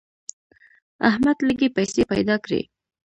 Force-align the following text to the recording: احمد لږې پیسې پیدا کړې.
احمد 1.09 1.37
لږې 1.47 1.67
پیسې 1.77 2.01
پیدا 2.11 2.35
کړې. 2.45 2.61